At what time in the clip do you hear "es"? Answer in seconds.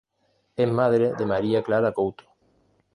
0.55-0.67